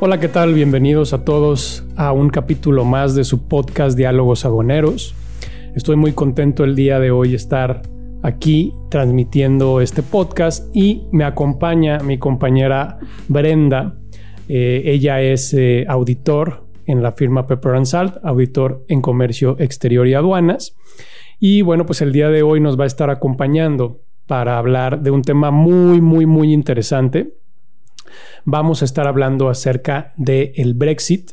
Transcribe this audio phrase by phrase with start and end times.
[0.00, 0.54] Hola, ¿qué tal?
[0.54, 5.14] Bienvenidos a todos a un capítulo más de su podcast Diálogos Agoneros.
[5.76, 7.82] Estoy muy contento el día de hoy estar
[8.24, 12.98] aquí transmitiendo este podcast y me acompaña mi compañera
[13.28, 13.96] Brenda.
[14.48, 20.14] Eh, ella es eh, auditor en la firma Pepper Salt, auditor en comercio exterior y
[20.14, 20.76] aduanas.
[21.38, 25.12] Y bueno, pues el día de hoy nos va a estar acompañando para hablar de
[25.12, 27.43] un tema muy, muy, muy interesante
[28.44, 31.32] vamos a estar hablando acerca del el Brexit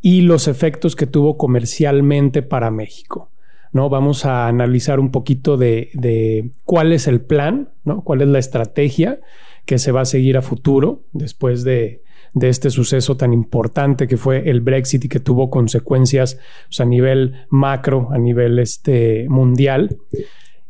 [0.00, 3.30] y los efectos que tuvo comercialmente para México.
[3.72, 3.88] ¿no?
[3.88, 8.02] Vamos a analizar un poquito de, cuál es el plan, ¿no?
[8.02, 9.20] cuál es la estrategia
[9.64, 12.02] que se va a seguir a futuro después de,
[12.40, 16.38] este suceso tan importante que fue el Brexit y que tuvo consecuencias
[16.68, 19.96] pues, a nivel macro, a nivel este, mundial.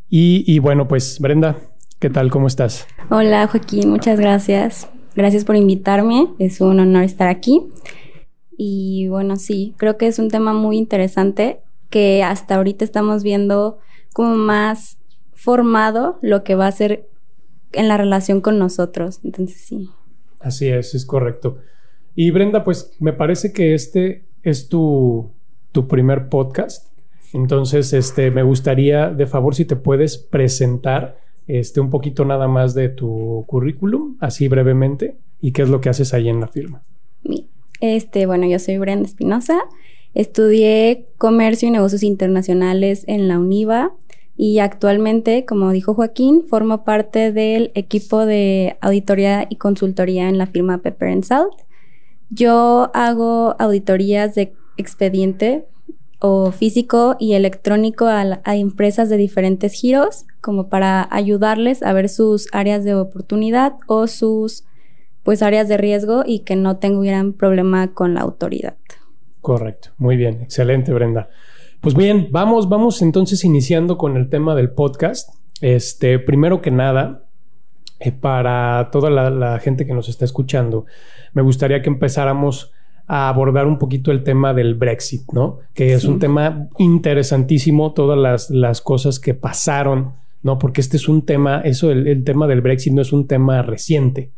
[0.09, 1.57] Y, y bueno, pues Brenda,
[1.99, 2.31] ¿qué tal?
[2.31, 2.87] ¿Cómo estás?
[3.11, 4.89] Hola Joaquín, muchas gracias.
[5.17, 7.63] Gracias por invitarme, es un honor estar aquí.
[8.59, 13.79] Y bueno, sí, creo que es un tema muy interesante que hasta ahorita estamos viendo
[14.13, 14.99] como más
[15.33, 17.09] formado lo que va a ser
[17.73, 19.21] en la relación con nosotros.
[19.25, 19.91] Entonces, sí.
[20.41, 21.59] Así es, es correcto.
[22.15, 25.33] Y Brenda, pues me parece que este es tu,
[25.73, 26.93] tu primer podcast.
[27.33, 32.75] Entonces, este, me gustaría, de favor, si te puedes presentar este, un poquito nada más
[32.75, 36.83] de tu currículum, así brevemente, y qué es lo que haces ahí en la firma.
[37.81, 39.59] Este, bueno, yo soy Brenda Espinosa,
[40.15, 43.93] estudié comercio y negocios internacionales en la UNIVA
[44.37, 50.47] y actualmente, como dijo Joaquín, formo parte del equipo de auditoría y consultoría en la
[50.47, 51.55] firma Pepper Salt.
[52.29, 55.65] Yo hago auditorías de expediente
[56.19, 62.47] o físico y electrónico a, empresas de diferentes giros, como para ayudarles a ver sus
[62.53, 64.65] áreas de oportunidad o sus
[65.25, 68.77] pues áreas de riesgo y que no tuvieran problema con la autoridad.
[69.41, 71.31] Correcto, muy bien, excelente Brenda.
[71.81, 75.35] Pues bien, vamos, vamos entonces iniciando con el tema del podcast.
[75.63, 77.25] Este, primero que nada,
[77.99, 80.87] eh, para toda la gente que nos está escuchando,
[81.33, 82.73] me gustaría que empezáramos
[83.07, 85.61] a abordar un poquito el tema del Brexit, ¿no?
[85.75, 90.59] Que es un tema interesantísimo, todas las, cosas que pasaron, ¿no?
[90.59, 94.31] Porque este es un tema, eso, el, tema del Brexit no es un tema reciente,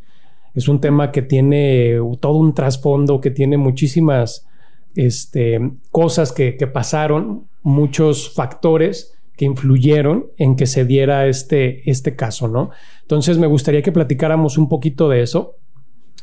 [0.55, 4.47] es un tema que tiene todo un trasfondo, que tiene muchísimas
[4.95, 5.61] este,
[5.91, 12.49] cosas que, que pasaron, muchos factores que influyeron en que se diera este, este caso,
[12.49, 12.71] ¿no?
[13.03, 15.55] Entonces me gustaría que platicáramos un poquito de eso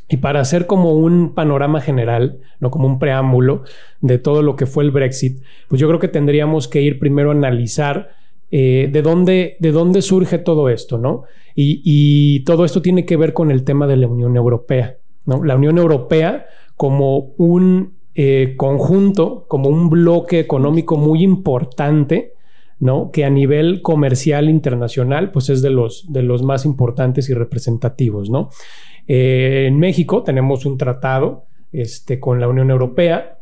[0.08, 3.64] y para hacer como un panorama general, no como un preámbulo
[4.02, 7.30] de todo lo que fue el Brexit, pues yo creo que tendríamos que ir primero
[7.32, 8.10] a analizar
[8.52, 11.24] eh, de, dónde, de dónde surge todo esto, ¿no?
[11.56, 15.44] Y, todo esto tiene que ver con el tema de la Unión Europea, ¿no?
[15.44, 16.46] La Unión Europea
[16.76, 22.34] como un eh, conjunto, como un bloque económico muy importante,
[22.80, 23.10] ¿no?
[23.12, 28.30] Que a nivel comercial internacional, pues es de los, de los más importantes y representativos,
[28.30, 28.50] ¿no?
[29.08, 33.35] Eh, en México tenemos un tratado este, con la Unión Europea.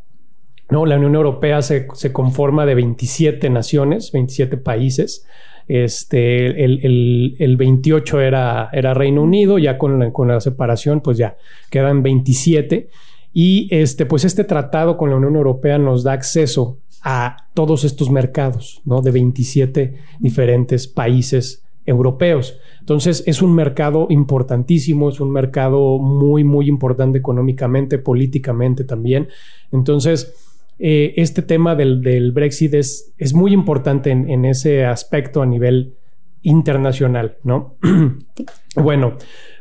[0.70, 0.86] ¿No?
[0.86, 5.26] La Unión Europea se, conforma de 27 naciones, 27 países.
[5.68, 11.38] Este, el, 28 era, era, Reino Unido, ya con la, con la, separación, pues ya
[11.70, 12.90] quedan 27.
[13.34, 18.10] Y este, pues este tratado con la Unión Europea nos da acceso a todos estos
[18.10, 19.02] mercados, ¿no?
[19.02, 22.58] De 27 diferentes países europeos.
[22.80, 29.28] Entonces es un mercado importantísimo, es un mercado muy, muy importante económicamente, políticamente también.
[29.72, 30.53] Entonces,
[30.86, 35.96] eh, este tema del, Brexit es, es, muy importante en, ese aspecto a nivel
[36.42, 37.78] internacional, ¿no?
[38.76, 39.14] bueno,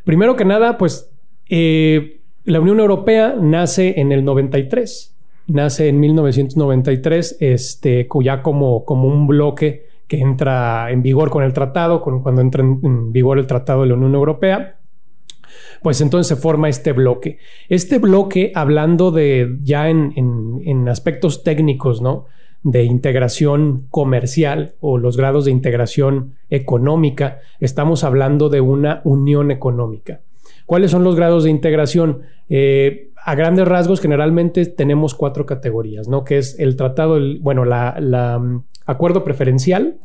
[0.03, 1.13] primero que nada, pues
[1.49, 5.17] eh, la Unión Europea nace en el 93,
[5.47, 11.53] nace en 1993, este, ya como, como un bloque que entra en vigor con el
[11.53, 14.81] tratado, cuando entra en vigor el tratado de la Unión Europea,
[15.83, 17.39] pues entonces se forma este bloque.
[17.69, 22.27] Este bloque, hablando de ya en, aspectos técnicos, ¿no?
[22.65, 30.21] de integración comercial o los grados de integración económica, estamos hablando de una unión económica.
[30.67, 32.23] ¿Cuáles son los grados de integración?
[32.49, 36.25] Eh, a grandes rasgos, generalmente tenemos cuatro categorías, ¿no?
[36.25, 38.43] Que es el tratado, bueno, la,
[38.87, 39.99] acuerdo preferencial,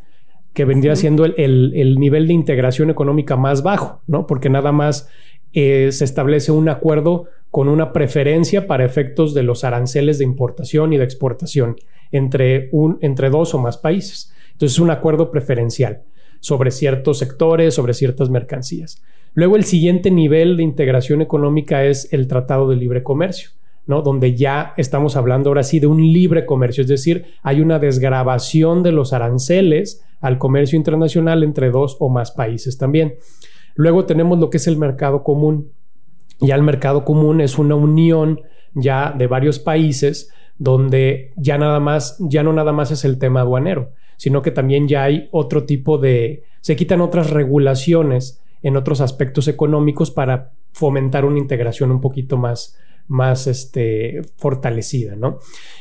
[0.54, 4.28] que vendría siendo el, nivel de integración económica más bajo, ¿no?
[4.28, 5.10] Porque nada más
[5.54, 10.94] eh, se establece un acuerdo con una preferencia para efectos de los aranceles de importación
[10.94, 11.78] y de exportación
[12.12, 14.34] entre, un, entre dos o más países.
[14.52, 16.04] Entonces es un acuerdo preferencial.
[16.40, 19.02] sobre ciertos sectores, sobre ciertas mercancías.
[19.34, 23.50] Luego el siguiente nivel de integración económica es el Tratado de Libre Comercio.
[23.88, 24.02] ¿no?
[24.02, 28.84] Donde ya estamos hablando ahora sí de un libre comercio, es decir, hay una desgrabación
[28.84, 33.16] de los aranceles al comercio internacional entre dos o más países también.
[33.78, 35.72] Luego tenemos lo que es el mercado común.
[36.40, 38.42] Ya el mercado común es una unión
[38.74, 43.42] ya de varios países donde ya nada más, ya no nada más es el tema
[43.42, 49.00] aduanero, sino que también ya hay otro tipo de, se quitan otras regulaciones en otros
[49.00, 52.76] aspectos económicos para fomentar una integración un poquito más,
[53.08, 55.38] más este, fortalecida, ¿no?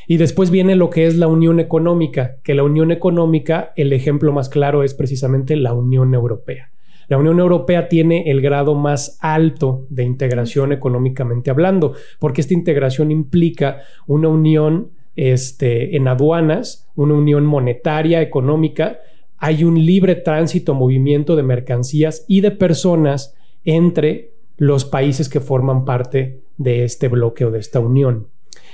[0.07, 4.33] Y después viene lo que es la unión económica, que la unión económica, el ejemplo
[4.33, 6.71] más claro es precisamente la Unión Europea.
[7.09, 13.11] La Unión Europea tiene el grado más alto de integración económicamente hablando, porque esta integración
[13.11, 18.99] implica una unión este, en aduanas, una unión monetaria, económica,
[19.39, 25.85] hay un libre tránsito, movimiento de mercancías y de personas entre los países que forman
[25.85, 28.29] parte de este bloque o de esta unión.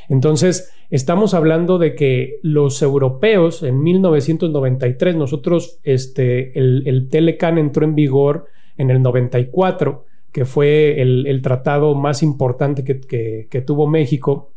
[0.09, 7.85] Entonces, estamos hablando de que los europeos en 1993, nosotros, este, el, el Telecan entró
[7.85, 8.47] en vigor
[8.77, 14.53] en el 94, que fue el, tratado más importante que, tuvo México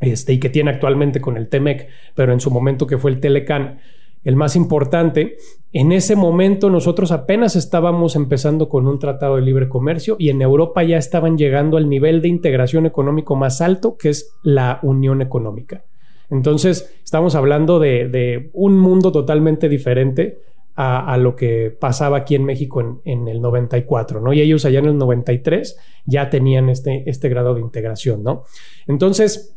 [0.00, 3.20] este, y que tiene actualmente con el TEMEC, pero en su momento que fue el
[3.20, 3.80] Telecan
[4.24, 5.36] el más importante.
[5.72, 10.42] En ese momento nosotros apenas estábamos empezando con un tratado de libre comercio y en
[10.42, 15.22] Europa ya estaban llegando al nivel de integración económico más alto, que es la Unión
[15.22, 15.84] Económica.
[16.30, 20.38] Entonces, estamos hablando de, un mundo totalmente diferente
[20.76, 24.32] a, lo que pasaba aquí en México en, el 94, ¿no?
[24.32, 25.76] Y ellos allá en el 93
[26.06, 28.44] ya tenían este, este grado de integración, ¿no?
[28.86, 29.54] Entonces,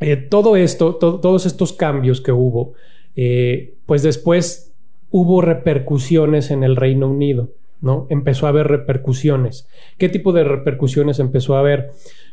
[0.00, 2.72] eh, todo esto, todos estos cambios que hubo,
[3.16, 4.74] eh, pues después
[5.10, 8.06] hubo repercusiones en el Reino Unido, ¿no?
[8.10, 9.68] Empezó a haber repercusiones.
[9.98, 11.90] ¿Qué tipo de repercusiones empezó a haber?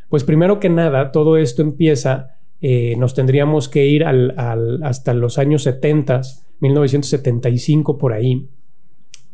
[0.09, 5.63] Pues primero que nada, todo esto empieza, eh, nos tendríamos que ir hasta los años
[5.63, 6.21] 70,
[6.59, 8.47] 1975 por ahí.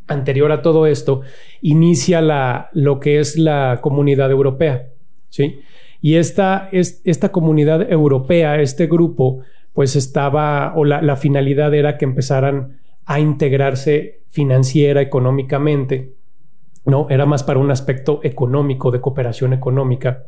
[0.08, 1.22] Anterior a todo esto,
[1.62, 4.90] inicia la, lo que es la comunidad europea,
[5.30, 5.60] ¿sí?
[6.02, 9.40] Y esta, es, esta comunidad europea, este grupo,
[9.74, 16.14] pues estaba, o la, finalidad era que empezaran a integrarse financiera, económicamente,
[16.86, 17.08] ¿no?
[17.10, 20.28] Era más para un aspecto económico, de cooperación económica.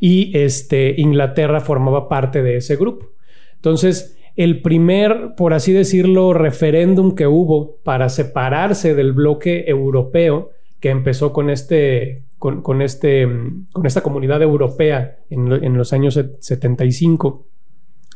[0.00, 3.10] Y este, Inglaterra formaba parte de ese grupo.
[3.56, 10.50] Entonces, el primer, por así decirlo, referéndum que hubo para separarse del bloque europeo,
[10.80, 13.26] que empezó con este, con, este,
[13.72, 17.46] con esta comunidad europea en, en los años 75,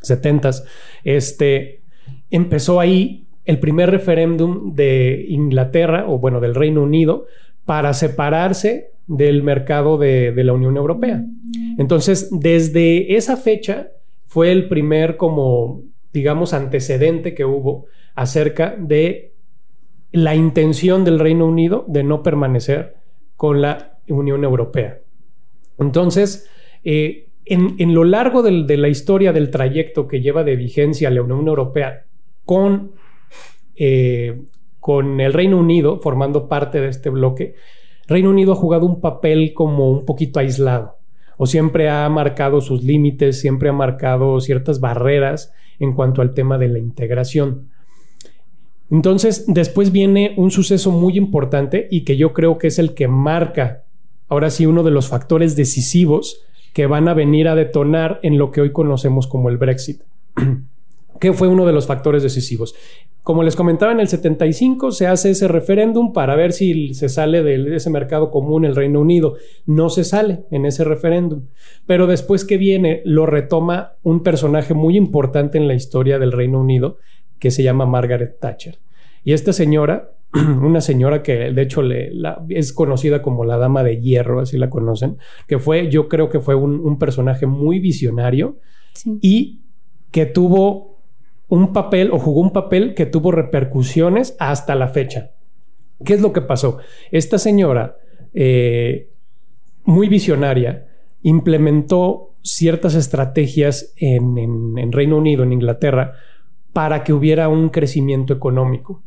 [0.02, 0.50] 70
[1.04, 1.82] este,
[2.30, 7.26] empezó ahí el primer referéndum de Inglaterra, o bueno, del Reino Unido,
[7.64, 11.24] para separarse del mercado de, la Unión Europea.
[11.78, 13.88] Entonces, desde esa fecha
[14.26, 19.32] fue el primer como, digamos, antecedente que hubo acerca de
[20.12, 22.96] la intención del Reino Unido de no permanecer
[23.36, 25.00] con la Unión Europea.
[25.78, 26.48] Entonces,
[26.84, 31.46] eh, en, lo largo de la historia del trayecto que lleva de vigencia la Unión
[31.46, 32.04] Europea
[32.44, 32.92] con,
[33.76, 34.42] eh,
[34.80, 37.54] con el Reino Unido formando parte de este bloque,
[38.06, 40.96] Reino Unido ha jugado un papel como un poquito aislado
[41.36, 46.58] o siempre ha marcado sus límites, siempre ha marcado ciertas barreras en cuanto al tema
[46.58, 47.68] de la integración.
[48.90, 53.06] Entonces, después viene un suceso muy importante y que yo creo que es el que
[53.06, 53.84] marca,
[54.28, 56.42] ahora sí, uno de los factores decisivos
[56.78, 60.02] que van a venir a detonar en lo que hoy conocemos como el Brexit,
[61.20, 62.76] que fue uno de los factores decisivos.
[63.24, 67.42] Como les comentaba, en el 75 se hace ese referéndum para ver si se sale
[67.42, 69.34] de ese mercado común el Reino Unido.
[69.66, 71.46] No se sale en ese referéndum.
[71.84, 76.60] Pero después que viene, lo retoma un personaje muy importante en la historia del Reino
[76.60, 76.98] Unido
[77.40, 78.78] que se llama Margaret Thatcher.
[79.24, 80.12] Y esta señora
[80.62, 82.12] una señora que de hecho le,
[82.50, 85.16] es conocida como la Dama de Hierro, así la conocen,
[85.46, 88.58] que fue, yo creo que fue un, personaje muy visionario
[89.20, 89.60] y
[90.10, 90.98] que tuvo
[91.48, 95.30] un papel o jugó un papel que tuvo repercusiones hasta la fecha.
[96.04, 96.78] ¿Qué es lo que pasó?
[97.10, 97.96] Esta señora,
[98.34, 99.10] eh,
[99.84, 100.88] muy visionaria,
[101.22, 104.36] implementó ciertas estrategias en,
[104.76, 106.12] en Reino Unido, en Inglaterra,
[106.72, 109.02] para que hubiera un crecimiento económico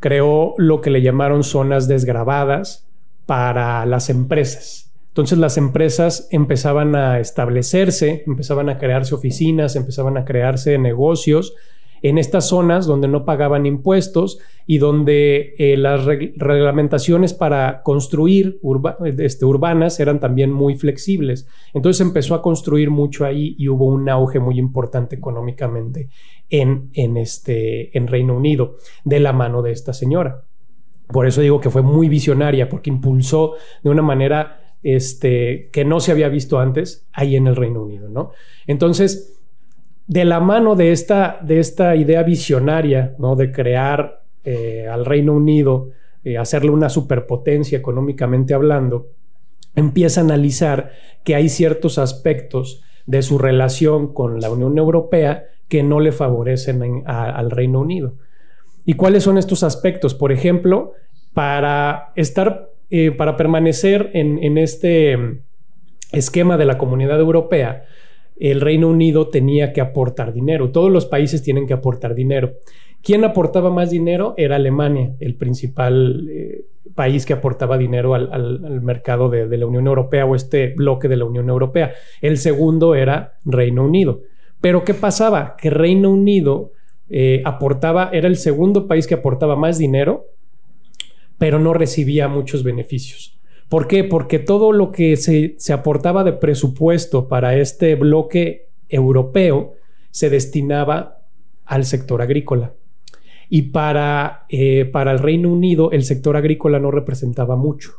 [0.00, 2.88] creó lo que le llamaron zonas desgravadas
[3.26, 4.92] para las empresas.
[5.08, 11.54] Entonces las empresas empezaban a establecerse, empezaban a crearse oficinas, empezaban a crearse negocios
[12.02, 18.60] en estas zonas donde no pagaban impuestos y donde eh, las reglamentaciones para construir
[19.18, 21.48] este, urbanas eran también muy flexibles.
[21.74, 26.08] Entonces empezó a construir mucho ahí y hubo un auge muy importante económicamente
[26.50, 30.44] en, en, este, en Reino Unido de la mano de esta señora.
[31.08, 36.00] Por eso digo que fue muy visionaria, porque impulsó de una manera este, que no
[36.00, 38.32] se había visto antes ahí en el Reino Unido, ¿no?
[38.66, 39.40] Entonces,
[40.06, 43.36] de la mano de esta, de esta idea visionaria, ¿no?
[43.36, 45.90] De crear eh, al Reino Unido,
[46.24, 49.08] eh, hacerle una superpotencia económicamente hablando,
[49.74, 50.92] empieza a analizar
[51.24, 57.02] que hay ciertos aspectos de su relación con la Unión Europea que no le favorecen
[57.06, 58.14] al Reino Unido.
[58.84, 60.14] ¿Y cuáles son estos aspectos?
[60.14, 60.92] Por ejemplo,
[61.34, 65.42] para estar eh, para permanecer en, este
[66.10, 67.84] esquema de la comunidad europea,
[68.40, 70.70] el Reino Unido tenía que aportar dinero.
[70.70, 72.54] Todos los países tienen que aportar dinero.
[73.02, 74.32] ¿Quién aportaba más dinero?
[74.38, 80.24] Era Alemania, el principal eh, país que aportaba dinero al, mercado de, la Unión Europea
[80.24, 81.92] o este bloque de la Unión Europea.
[82.22, 84.22] El segundo era Reino Unido.
[84.60, 85.56] Pero ¿qué pasaba?
[85.56, 86.72] Que Reino Unido
[87.08, 90.26] eh, aportaba, era el segundo país que aportaba más dinero
[91.38, 93.38] pero no recibía muchos beneficios.
[93.68, 94.04] ¿Por qué?
[94.04, 99.74] Porque todo lo que se, aportaba de presupuesto para este bloque europeo
[100.10, 101.22] se destinaba
[101.64, 102.74] al sector agrícola.
[103.48, 107.92] Y para, eh, para el Reino Unido el sector agrícola no representaba mucho.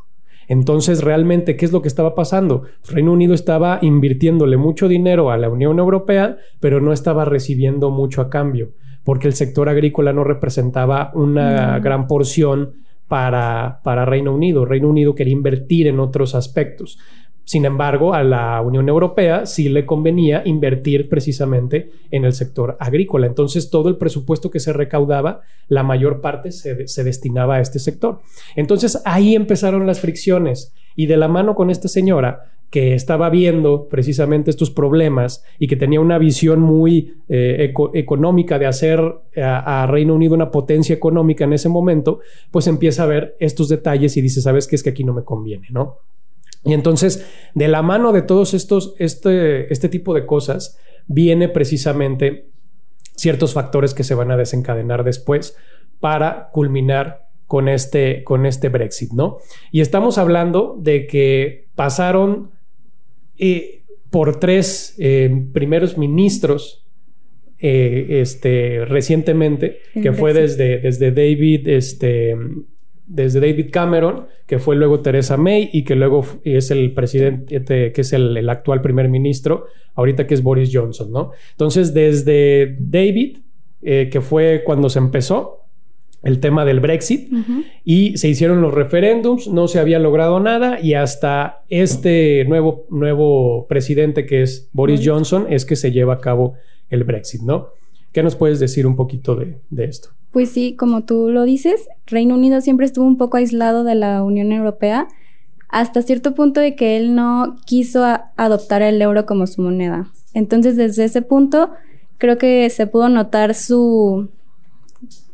[0.50, 2.64] Entonces, realmente, ¿qué es lo que estaba pasando?
[2.88, 8.20] Reino Unido estaba invirtiéndole mucho dinero a la Unión Europea, pero no estaba recibiendo mucho
[8.20, 8.72] a cambio,
[9.04, 12.72] porque el sector agrícola no representaba una gran porción
[13.06, 14.64] para, para Reino Unido.
[14.64, 16.98] Reino Unido quería invertir en otros aspectos.
[17.50, 23.26] Sin embargo, a la Unión Europea sí le convenía invertir precisamente en el sector agrícola.
[23.26, 28.20] Entonces, todo el presupuesto que se recaudaba, la mayor parte se, destinaba a este sector.
[28.54, 30.72] Entonces, ahí empezaron las fricciones.
[30.94, 35.74] Y de la mano con esta señora, que estaba viendo precisamente estos problemas y que
[35.74, 39.00] tenía una visión muy eh, económica de hacer
[39.42, 42.20] a, Reino Unido una potencia económica en ese momento,
[42.52, 44.76] pues empieza a ver estos detalles y dice, ¿sabes qué?
[44.76, 45.96] Es que aquí no me conviene, ¿no?
[46.64, 52.50] Y entonces, de la mano de todos estos, este, este tipo de cosas, viene precisamente
[53.16, 55.56] ciertos factores que se van a desencadenar después
[56.00, 59.38] para culminar con este, con este Brexit, ¿no?
[59.72, 62.52] Y estamos hablando de que pasaron
[64.10, 66.86] por tres eh, primeros ministros
[67.58, 72.36] eh, este, recientemente, que fue desde, desde David, este,
[73.10, 78.00] desde David Cameron, que fue luego Theresa May y que luego es el presidente, que
[78.00, 81.32] es el, actual primer ministro, ahorita que es Boris Johnson, ¿no?
[81.50, 83.38] Entonces, desde David,
[83.82, 85.56] eh, que fue cuando se empezó,
[86.22, 87.32] el tema del Brexit
[87.82, 93.66] y se hicieron los referéndums, no se había logrado nada y hasta este nuevo, nuevo
[93.68, 96.56] presidente que es Boris Johnson es que se lleva a cabo
[96.90, 97.70] el Brexit, ¿no?
[98.12, 100.10] ¿Qué nos puedes decir un poquito de, esto?
[100.32, 104.22] Pues sí, como tú lo dices, Reino Unido siempre estuvo un poco aislado de la
[104.22, 105.08] Unión Europea
[105.68, 108.04] hasta cierto punto de que él no quiso
[108.36, 110.10] adoptar el euro como su moneda.
[110.34, 111.70] Entonces, desde ese punto,
[112.18, 114.28] creo que se pudo notar su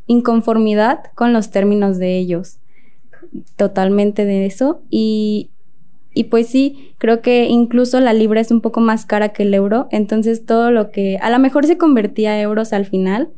[0.07, 2.59] inconformidad con los términos de ellos.
[3.57, 4.83] Totalmente de eso.
[4.91, 5.51] Y,
[6.17, 9.53] y pues sí, creo que incluso la libra es un poco más cara que el
[9.53, 9.87] euro.
[9.91, 13.29] Entonces todo lo que a lo mejor se convertía a euros al final,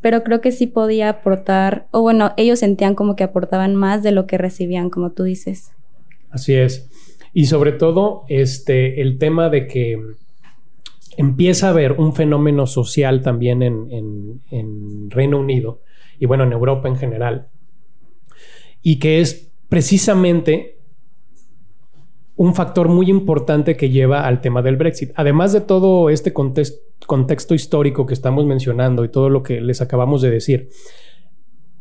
[0.00, 4.12] pero creo que sí podía aportar, o bueno, ellos sentían como que aportaban más de
[4.12, 5.72] lo que recibían, como tú dices.
[6.30, 6.88] Así es.
[7.32, 10.00] Y sobre todo, este, el tema de que
[11.16, 15.80] empieza a haber un fenómeno social también en, en Reino Unido,
[16.20, 17.48] y bueno, en Europa en general.
[18.80, 20.77] Y que es precisamente
[22.38, 25.10] un factor muy importante que lleva al tema del Brexit.
[25.16, 30.22] Además de todo este contexto, histórico que estamos mencionando y todo lo que les acabamos
[30.22, 30.68] de decir,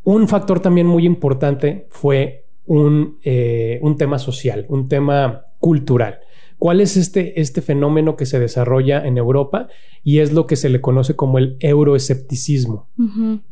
[0.03, 6.21] un factor también muy importante fue un, eh, un tema social, un tema cultural.
[6.57, 9.67] ¿Cuál es este, este fenómeno que se desarrolla en Europa?
[10.03, 12.87] Y es lo que se le conoce como el euroescepticismo.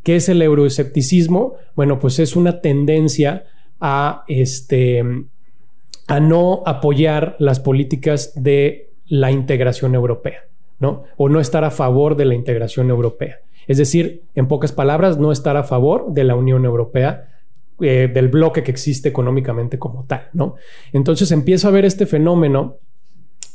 [0.02, 1.54] ¿Qué es el euroescepticismo?
[1.76, 3.46] Bueno, pues es una tendencia
[3.80, 5.04] a, este,
[6.08, 10.46] a no apoyar las políticas de la integración europea,
[10.80, 11.04] ¿no?
[11.18, 13.40] O no estar a favor de la integración europea.
[13.68, 17.30] Es decir, en pocas palabras, no estar a favor de la Unión Europea
[17.82, 20.56] eh, del bloque que existe económicamente como tal, ¿no?
[20.94, 22.78] Entonces empieza a ver este fenómeno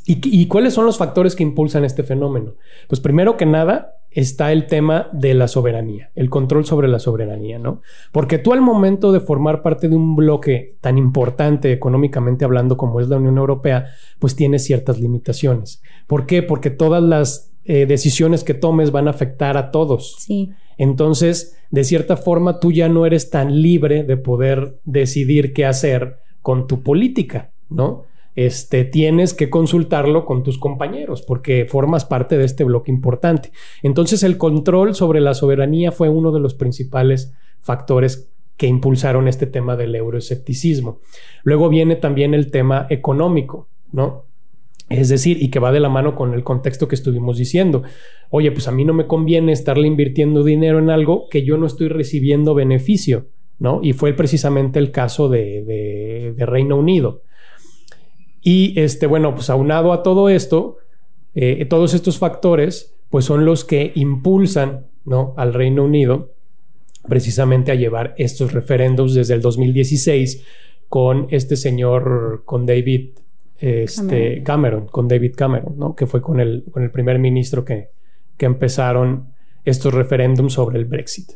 [0.05, 2.55] ¿Y, cuáles son los factores que impulsan este fenómeno?
[2.87, 7.59] Pues primero que nada, está el tema de la soberanía, el control sobre la soberanía,
[7.59, 7.81] ¿no?
[8.11, 12.99] Porque tú al momento de formar parte de un bloque tan importante económicamente hablando como
[12.99, 13.87] es la Unión Europea,
[14.19, 15.81] pues tienes ciertas limitaciones.
[16.07, 16.43] ¿Por qué?
[16.43, 20.17] Porque todas las eh, decisiones que tomes van a afectar a todos.
[20.19, 20.51] Sí.
[20.77, 26.17] Entonces, de cierta forma, tú ya no eres tan libre de poder decidir qué hacer
[26.41, 28.05] con tu política, ¿no?
[28.35, 33.51] Este, tienes que consultarlo con tus compañeros porque formas parte de este bloque importante.
[33.83, 39.47] Entonces el control sobre la soberanía fue uno de los principales factores que impulsaron este
[39.47, 40.99] tema del euroescepticismo.
[41.43, 44.25] Luego viene también el tema económico, ¿no?
[44.87, 47.83] Es decir, y que va de la mano con el contexto que estuvimos diciendo.
[48.29, 51.65] Oye, pues a mí no me conviene estarle invirtiendo dinero en algo que yo no
[51.65, 53.79] estoy recibiendo beneficio, ¿no?
[53.81, 57.23] Y fue precisamente el caso de, de Reino Unido.
[58.41, 60.77] Y este, bueno, pues aunado a todo esto,
[61.35, 65.33] eh, todos estos factores, pues son los que impulsan ¿no?
[65.37, 66.33] al Reino Unido
[67.07, 70.43] precisamente a llevar estos referéndums desde el 2016
[70.87, 73.11] con este señor, con David
[73.59, 74.87] este, Cameron.
[74.87, 75.95] con David Cameron, ¿no?
[75.95, 77.89] que fue con el, con el primer ministro que,
[78.37, 79.33] que empezaron
[79.65, 81.31] estos referéndums sobre el Brexit.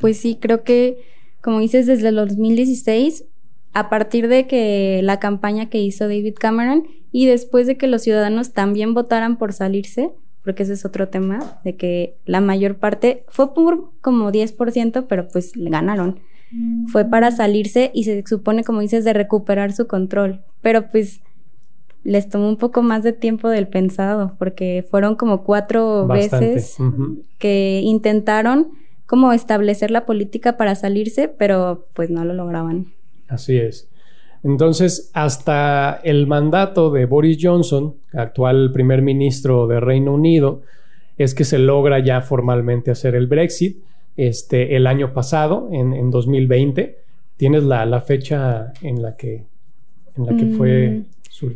[0.00, 0.98] Pues sí, creo que,
[1.40, 3.24] como dices, desde el 2016
[3.74, 8.02] a partir de que la campaña que hizo David Cameron y después de que los
[8.02, 10.10] ciudadanos también votaran por salirse,
[10.42, 15.28] porque ese es otro tema, de que la mayor parte fue por como 10%, pero
[15.28, 16.20] pues ganaron.
[16.86, 20.42] Fue para salirse y se supone, como dices, de recuperar su control.
[20.60, 21.20] Pero pues
[22.04, 26.76] les tomó un poco más de tiempo del pensado, porque fueron como cuatro veces
[27.38, 28.68] que intentaron
[29.06, 32.92] como establecer la política para salirse, pero pues no lo lograban.
[33.28, 33.88] Así es.
[34.44, 40.60] Entonces, hasta el mandato de Boris Johnson, actual primer ministro de Reino Unido,
[41.16, 43.78] es que se logra ya formalmente hacer el Brexit.
[44.16, 46.98] Este, el año pasado, en, 2020,
[47.38, 49.44] ¿tienes la, fecha en la que,
[50.16, 51.46] en la que fue mm.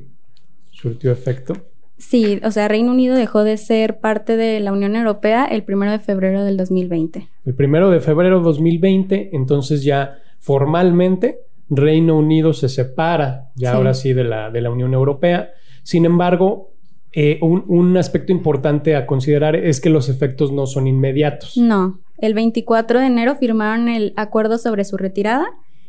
[0.73, 1.53] surtió efecto?
[1.99, 5.91] Sí, o sea, Reino Unido dejó de ser parte de la Unión Europea el primero
[5.93, 7.29] de febrero del 2020.
[7.45, 13.95] El primero de febrero de 2020, entonces ya formalmente Reino Unido se separa ya ahora
[13.95, 15.51] sí de la, de la Unión Europea.
[15.83, 16.73] Sin embargo,
[17.13, 21.57] eh, un, aspecto importante a considerar es que los efectos no son inmediatos.
[21.57, 25.47] No, el 24 de enero firmaron el acuerdo sobre su retirada,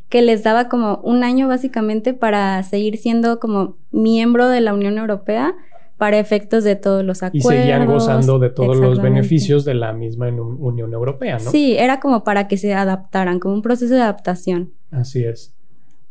[0.08, 4.98] que les daba como un año básicamente para seguir siendo como miembro de la Unión
[4.98, 5.56] Europea
[5.98, 7.54] para efectos de todos los acuerdos.
[7.54, 11.52] Y seguían gozando de todos los beneficios de la misma Unión Europea, ¿no?
[11.52, 14.72] Sí, era como para que se adaptaran, como un proceso de adaptación.
[14.90, 15.54] Así es.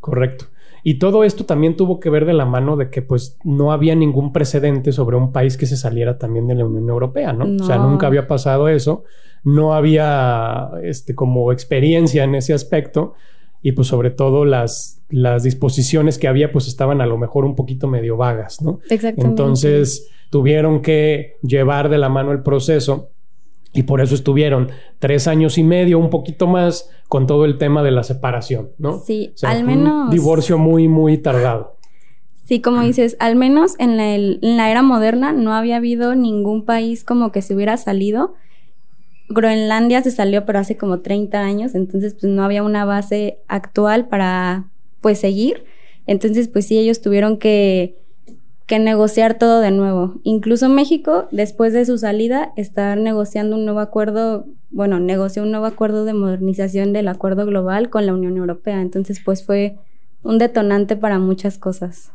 [0.00, 0.46] Correcto.
[0.84, 3.94] Y todo esto también tuvo que ver de la mano de que pues no había
[3.94, 7.62] ningún precedente sobre un país que se saliera también de la Unión Europea, ¿no?
[7.62, 9.04] O sea, nunca había pasado eso,
[9.44, 13.14] no había este como experiencia en ese aspecto
[13.60, 17.56] y pues sobre todo las, las disposiciones que había pues estaban a lo mejor un
[17.56, 18.78] poquito medio vagas, ¿no?
[18.88, 19.26] Exactamente.
[19.26, 23.10] Entonces tuvieron que llevar de la mano el proceso
[23.72, 27.82] y por eso estuvieron tres años y medio, un poquito más, con todo el tema
[27.82, 29.00] de la separación, ¿no?
[29.00, 30.06] Sí, al menos.
[30.06, 31.76] Un divorcio muy, muy tardado.
[32.44, 36.64] Sí, como dices, al menos en la, en la, era moderna no había habido ningún
[36.64, 38.34] país como que se hubiera salido.
[39.28, 44.08] Groenlandia se salió, pero hace como 30 años, entonces pues no había una base actual
[44.08, 44.70] para
[45.02, 45.64] pues seguir.
[46.06, 47.98] Entonces pues sí, ellos tuvieron que
[48.68, 50.20] que negociar todo de nuevo.
[50.24, 55.64] Incluso México, después de su salida, está negociando un nuevo acuerdo, bueno, negoció un nuevo
[55.64, 58.82] acuerdo de modernización del acuerdo global con la Unión Europea.
[58.82, 59.78] Entonces, pues fue
[60.22, 62.12] un detonante para muchas cosas.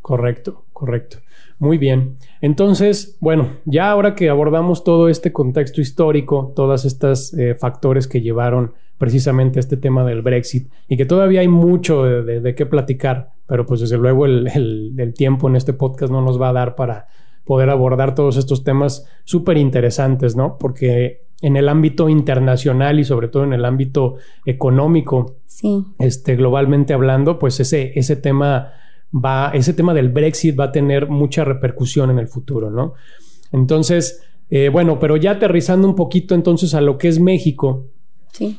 [0.00, 1.18] Correcto, correcto.
[1.58, 2.16] Muy bien.
[2.40, 8.22] Entonces, bueno, ya ahora que abordamos todo este contexto histórico, todos estos eh, factores que
[8.22, 13.32] llevaron precisamente a este tema del Brexit y que todavía hay mucho de, qué platicar,
[13.46, 17.08] pero pues desde luego el, tiempo en este podcast no nos va a dar para
[17.44, 20.56] poder abordar todos estos temas súper interesantes, ¿no?
[20.58, 24.14] Porque en el ámbito internacional y sobre todo en el ámbito
[24.46, 25.84] económico, sí.
[25.98, 28.72] este, globalmente hablando, pues ese, ese tema
[29.12, 32.94] va, ese tema del Brexit va a tener mucha repercusión en el futuro, ¿no?
[33.52, 37.86] Entonces, eh, bueno, pero ya aterrizando un poquito entonces a lo que es México,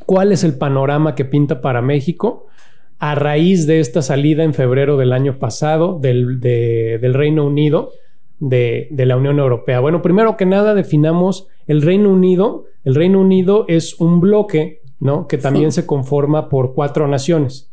[0.05, 2.47] ¿cuál es el panorama que pinta para México?
[2.99, 7.91] A raíz de esta salida en febrero del año pasado del, del Reino Unido
[8.39, 9.79] de, de, la Unión Europea.
[9.79, 12.65] Bueno, primero que nada definamos el Reino Unido.
[12.83, 15.27] El Reino Unido es un bloque, ¿no?
[15.27, 17.70] Que también se conforma por cuatro naciones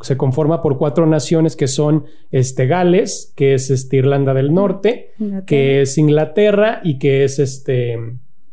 [0.00, 5.12] se, conforma por cuatro naciones que son este, Gales, que es este, Irlanda del Norte,
[5.46, 7.98] que es Inglaterra y que es este,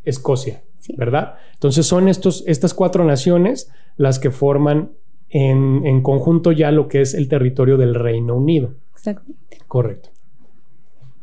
[0.04, 0.62] Escocia,
[0.96, 1.34] ¿verdad?
[1.54, 4.90] Entonces son estos, estas cuatro naciones las que forman
[5.30, 8.74] en, en, conjunto ya lo que es el territorio del Reino Unido.
[8.94, 9.58] Exactamente.
[9.68, 10.08] Correcto.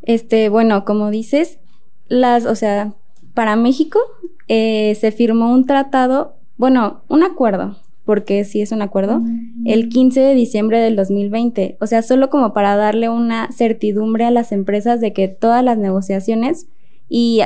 [0.02, 1.60] Este, bueno, como dices,
[2.08, 2.94] las, o sea,
[3.34, 4.00] para México
[4.48, 9.22] eh, se firmó un tratado, bueno, un acuerdo, porque sí es un acuerdo,
[9.66, 11.78] el 15 de diciembre del 2020.
[11.80, 15.78] O sea, solo como para darle una certidumbre a las empresas de que todas las
[15.78, 16.68] negociaciones
[17.08, 17.42] y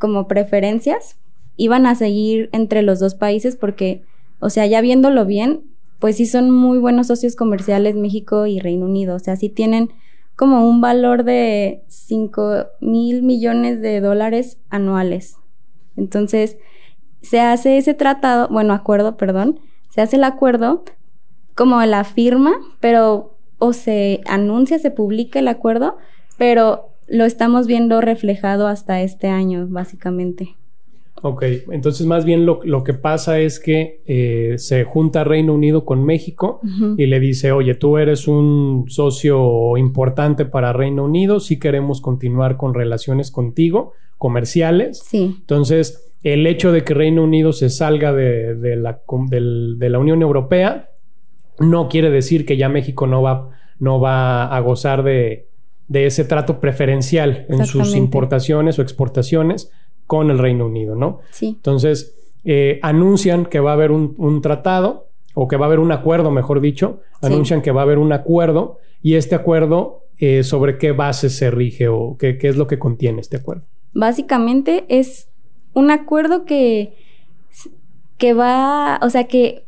[0.00, 1.18] como preferencias
[1.56, 4.02] iban a seguir entre los dos países porque,
[4.40, 5.62] o sea, ya viéndolo bien,
[6.00, 9.14] pues sí son muy buenos socios comerciales México y Reino Unido.
[9.14, 9.90] O sea, sí tienen
[10.34, 15.36] como un valor de 5 mil millones de dólares anuales.
[15.96, 16.56] Entonces,
[17.20, 19.60] se hace ese tratado, bueno, acuerdo, perdón,
[19.92, 20.84] se hace el acuerdo
[21.54, 25.98] como la firma, pero o se anuncia, se publica el acuerdo,
[26.38, 30.56] pero lo estamos viendo reflejado hasta este año, básicamente.
[31.20, 36.04] Ok, entonces más bien lo, que pasa es que eh, se junta Reino Unido con
[36.04, 36.60] México
[36.96, 42.56] y le dice, oye, tú eres un socio importante para Reino Unido, si queremos continuar
[42.56, 45.00] con relaciones contigo, comerciales.
[45.00, 45.36] Sí.
[45.38, 50.90] Entonces, el hecho de que Reino Unido se salga de, la, de la, Unión Europea
[51.58, 55.48] no quiere decir que ya México no va, no va a gozar de,
[55.92, 59.70] ese trato preferencial en sus importaciones o exportaciones
[60.06, 61.20] con el Reino Unido, ¿no?
[61.30, 61.48] Sí.
[61.56, 65.92] Entonces, eh, anuncian que va a haber un, tratado o que va a haber un
[65.92, 70.78] acuerdo, mejor dicho, anuncian que va a haber un acuerdo y este acuerdo eh, sobre
[70.78, 73.64] qué base se rige o qué, qué es lo que contiene este acuerdo.
[73.92, 75.31] Básicamente es
[75.74, 76.94] un acuerdo que,
[78.18, 79.64] que va, o sea, que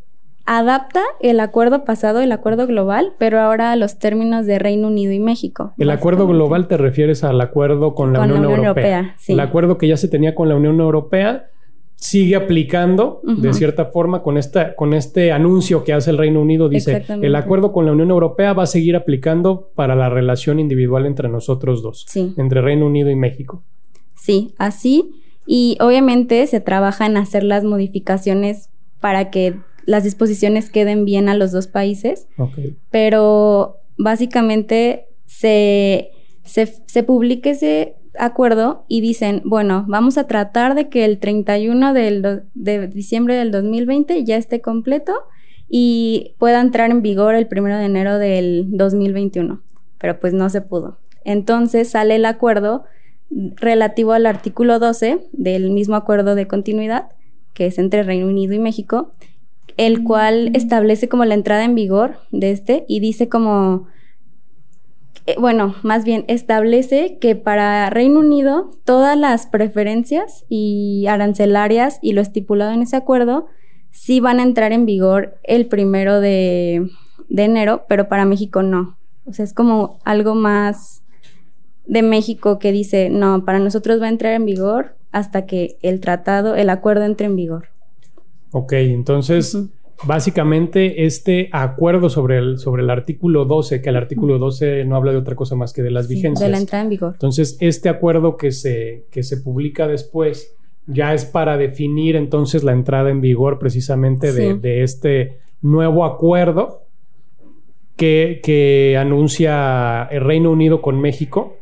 [0.47, 5.13] adapta el acuerdo pasado, el acuerdo global, pero ahora a los términos de Reino Unido
[5.13, 5.73] y México.
[5.79, 9.17] El acuerdo global te refieres al acuerdo con la Unión, Europea.
[9.27, 11.47] El acuerdo que ya se tenía con la Unión Europea
[11.97, 16.69] sigue aplicando de cierta forma con esta con este anuncio que hace el Reino Unido
[16.69, 21.07] dice el acuerdo con la Unión Europea va a seguir aplicando para la relación individual
[21.07, 23.63] entre nosotros dos, entre Reino Unido y México.
[24.17, 31.05] Sí, así y obviamente se trabaja en hacer las modificaciones para que las disposiciones queden
[31.05, 32.27] bien a los dos países.
[32.91, 36.11] Pero básicamente se,
[36.45, 42.89] se, publica ese acuerdo y dicen, bueno, vamos a tratar de que el 31 de
[42.89, 45.13] diciembre del 2020 ya esté completo
[45.69, 49.63] y pueda entrar en vigor el 1 de enero del 2021.
[49.99, 50.99] Pero pues no se pudo.
[51.25, 52.85] Entonces sale el acuerdo
[53.57, 57.09] relativo al artículo 12 del mismo acuerdo de continuidad,
[57.53, 59.13] que es entre Reino Unido y México,
[59.77, 63.87] el cual establece como la entrada en vigor de este y dice como,
[65.27, 72.13] eh, bueno, más bien establece que para Reino Unido todas las preferencias y arancelarias y
[72.13, 73.47] lo estipulado en ese acuerdo
[73.91, 76.89] sí van a entrar en vigor el primero de,
[77.29, 78.99] de enero, pero para México no.
[79.25, 81.04] O sea, es como algo más
[81.87, 86.01] de México que dice, no, para nosotros va a entrar en vigor hasta que el
[86.01, 87.69] tratado, el acuerdo entre en vigor.
[88.53, 89.57] Ok, entonces,
[90.05, 95.13] básicamente este acuerdo sobre el, sobre el artículo 12, que el artículo 12 no habla
[95.13, 96.41] de otra cosa más que de las vigencias.
[96.41, 97.13] De la entrada en vigor.
[97.15, 102.73] Entonces, este acuerdo que se, que se publica después ya es para definir entonces la
[102.73, 106.83] entrada en vigor precisamente de, de este nuevo acuerdo
[107.97, 111.57] que, que anuncia el Reino Unido con México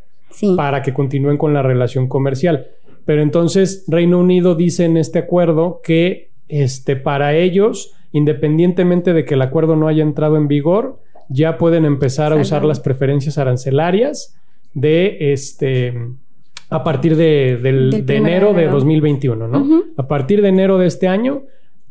[0.55, 2.67] para que continúen con la relación comercial.
[3.05, 9.33] Pero entonces Reino Unido dice en este acuerdo que este, para ellos, independientemente de que
[9.33, 14.35] el acuerdo no haya entrado en vigor, ya pueden empezar a usar las preferencias arancelarias
[14.73, 15.93] de este
[16.69, 17.53] a partir de,
[18.07, 19.83] enero de 2021, ¿no?
[19.95, 21.43] A partir de enero de este año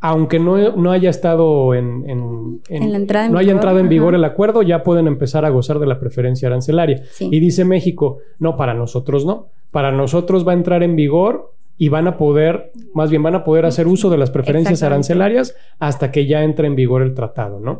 [0.04, 5.44] aunque no, haya estado en, no haya entrado en vigor el acuerdo, ya pueden empezar
[5.44, 7.04] a gozar de la preferencia arancelaria.
[7.20, 9.46] Y dice México, no, para nosotros no.
[9.70, 13.44] Para nosotros va a entrar en vigor y van a poder, más bien van a
[13.44, 17.60] poder hacer uso de las preferencias arancelarias hasta que ya entre en vigor el tratado,
[17.60, 17.78] ¿no?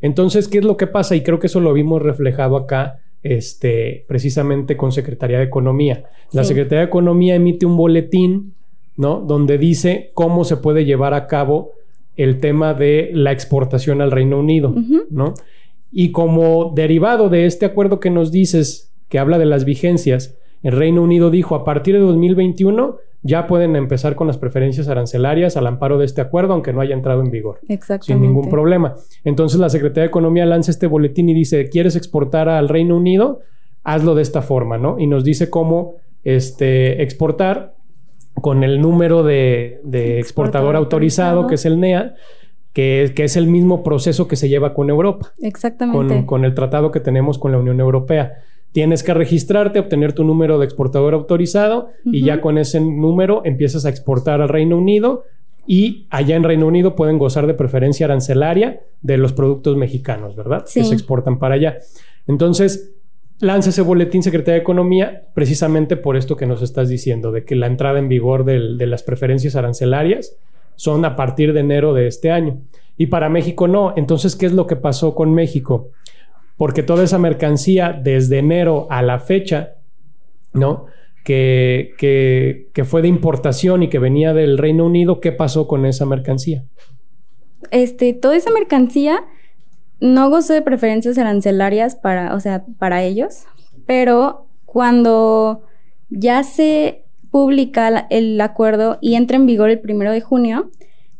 [0.00, 1.16] Entonces, ¿qué es lo que pasa?
[1.16, 6.04] Y creo que eso lo vimos reflejado acá, este, precisamente con Secretaría de Economía.
[6.30, 8.54] La Secretaría de Economía emite un boletín
[8.96, 9.20] ¿no?
[9.20, 11.72] Donde dice cómo se puede llevar a cabo
[12.16, 14.74] el tema de la exportación al Reino Unido,
[15.10, 15.34] ¿no?
[15.90, 20.72] Y como derivado de este acuerdo que nos dices, que habla de las vigencias, el
[20.72, 25.66] Reino Unido dijo a partir de 2021 ya pueden empezar con las preferencias arancelarias al
[25.66, 27.58] amparo de este acuerdo, aunque no haya entrado en vigor.
[28.14, 28.96] Sin ningún problema.
[29.24, 33.40] Entonces la Secretaría de Economía lanza este boletín y dice, ¿quieres exportar al Reino Unido?
[33.82, 34.98] Hazlo de esta forma, ¿no?
[34.98, 37.73] Y nos dice cómo este, exportar
[38.40, 39.80] con el número de,
[40.18, 42.14] exportador autorizado, que es el NEA,
[42.72, 45.32] que, es el mismo proceso que se lleva con Europa.
[45.40, 46.26] Exactamente.
[46.26, 48.32] Con, el tratado que tenemos con la Unión Europea.
[48.72, 53.84] Tienes que registrarte, obtener tu número de exportador autorizado y ya con ese número empiezas
[53.86, 55.22] a exportar al Reino Unido
[55.66, 60.64] y allá en Reino Unido pueden gozar de preferencia arancelaria de los productos mexicanos, ¿verdad?
[60.66, 60.80] Sí.
[60.80, 61.78] Que se exportan para allá.
[62.26, 62.93] Entonces,
[63.44, 67.54] lanza ese boletín Secretaría de Economía precisamente por esto que nos estás diciendo, de que
[67.54, 70.36] la entrada en vigor de las preferencias arancelarias
[70.76, 72.60] son a partir de enero de este año.
[72.96, 73.92] Y para México no.
[73.96, 75.90] Entonces, ¿qué es lo que pasó con México?
[76.56, 79.74] Porque toda esa mercancía desde enero a la fecha,
[80.52, 80.86] ¿no?
[81.24, 85.86] Que, que, que fue de importación y que venía del Reino Unido, ¿qué pasó con
[85.86, 86.64] esa mercancía?
[87.70, 89.24] Este, toda esa mercancía
[90.00, 93.44] no gozó de preferencias arancelarias para, o sea, para ellos,
[93.86, 95.62] pero cuando
[96.10, 100.70] ya se publica el acuerdo y entra en vigor el primero de junio,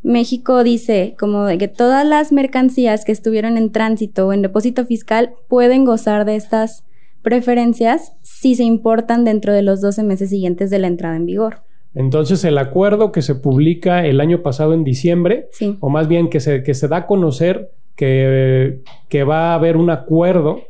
[0.03, 4.85] México dice como de que todas las mercancías que estuvieron en tránsito o en depósito
[4.85, 6.85] fiscal pueden gozar de estas
[7.23, 11.63] preferencias si se importan dentro de los 12 meses siguientes de la entrada en vigor.
[11.95, 15.49] Entonces, el acuerdo que se publica el año pasado en diciembre,
[15.81, 19.77] o más bien que se, que se da a conocer que, que va a haber
[19.77, 20.61] un acuerdo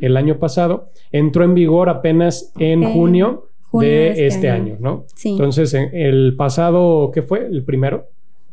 [0.00, 4.76] el año pasado, entró en vigor apenas en junio, de este, este año.
[4.80, 5.04] ¿no?
[5.14, 5.30] Sí.
[5.30, 7.46] Entonces, el pasado, ¿qué fue?
[7.46, 8.06] ¿El primero?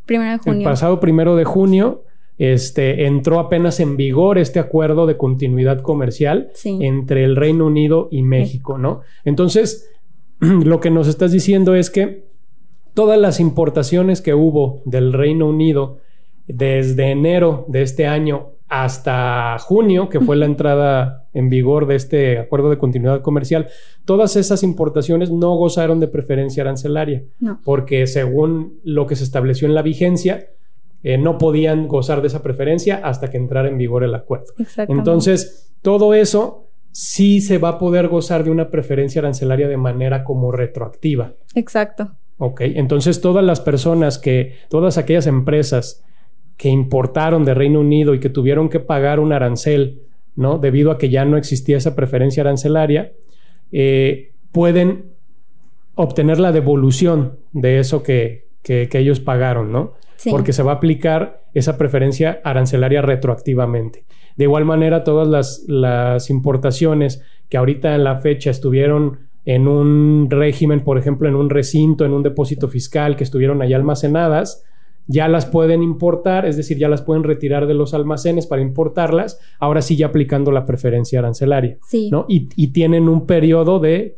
[0.05, 0.59] Primero de junio.
[0.59, 2.03] El pasado primero de junio,
[2.37, 8.21] este, entró apenas en vigor este acuerdo de continuidad comercial entre el Reino Unido y
[8.21, 9.01] México, ¿no?
[9.23, 9.89] Entonces,
[10.39, 12.25] lo que nos estás diciendo es que
[12.93, 15.99] todas las importaciones que hubo del Reino Unido
[16.47, 22.39] desde enero de este año hasta junio, que fue la entrada en vigor de este
[22.39, 23.67] acuerdo de continuidad comercial,
[24.03, 27.23] todas esas importaciones no gozaron de preferencia arancelaria,
[27.63, 30.47] porque según lo que se estableció en la vigencia,
[31.03, 34.53] eh, no podían gozar de esa preferencia hasta que entrara en vigor el acuerdo.
[34.87, 40.23] Entonces, todo eso sí se va a poder gozar de una preferencia arancelaria de manera
[40.23, 41.33] como retroactiva.
[41.53, 42.11] Exacto.
[42.37, 46.03] Ok, entonces todas las personas que, todas aquellas empresas
[46.57, 50.01] que importaron de Reino Unido y que tuvieron que pagar un arancel,
[50.35, 50.57] ¿no?
[50.57, 53.13] Debido a que ya no existía esa preferencia arancelaria,
[53.71, 55.13] eh, pueden
[55.95, 59.93] obtener la devolución de eso que, ellos pagaron, ¿no?
[60.29, 64.05] Porque se va a aplicar esa preferencia arancelaria retroactivamente.
[64.37, 70.27] De igual manera, todas las, las importaciones que ahorita en la fecha estuvieron en un
[70.29, 74.63] régimen, por ejemplo, en un recinto, en un depósito fiscal, que estuvieron allá almacenadas,
[75.07, 79.39] ya las pueden importar, es decir, ya las pueden retirar de los almacenes para importarlas,
[79.59, 81.77] ahora sí ya aplicando la preferencia arancelaria.
[81.87, 82.09] Sí.
[82.11, 82.25] ¿no?
[82.27, 84.15] Y, tienen un periodo de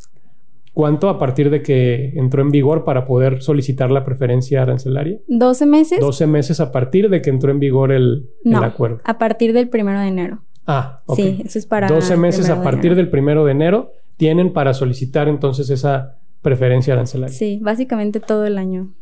[0.74, 5.20] cuánto a partir de que entró en vigor para poder solicitar la preferencia arancelaria.
[5.28, 6.00] 12 meses.
[6.00, 9.00] 12 meses a partir de que entró en vigor el, acuerdo.
[9.04, 10.44] A partir del primero de enero.
[10.68, 11.16] Ah, ok.
[11.16, 11.88] Sí, eso es para.
[11.88, 17.36] 12 meses a partir del primero de enero tienen para solicitar entonces esa preferencia arancelaria.
[17.36, 18.94] Sí, básicamente todo el año.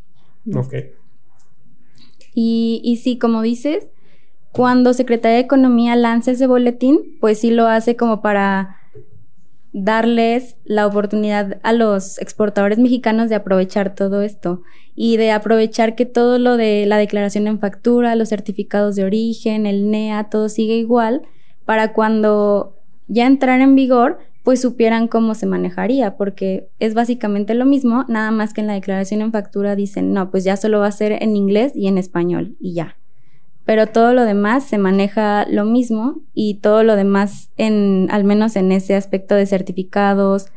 [0.55, 0.73] Ok.
[2.33, 3.89] Y, sí, como dices,
[4.51, 8.77] cuando Secretaría de Economía lanza ese boletín, pues sí lo hace como para
[9.71, 14.61] darles la oportunidad a los exportadores mexicanos de aprovechar todo esto
[14.95, 19.65] y de aprovechar que todo lo de la declaración en factura, los certificados de origen,
[19.65, 21.23] el NEA, todo sigue igual
[21.65, 27.65] para cuando ya entrar en vigor, pues supieran cómo se manejaría, porque es básicamente lo
[27.65, 30.87] mismo, nada más que en la declaración en factura dicen, no, pues ya solo va
[30.87, 32.97] a ser en inglés y en español y ya.
[33.65, 38.57] Pero todo lo demás se maneja lo mismo y todo lo demás, en, al menos
[38.57, 40.47] en ese aspecto de certificados,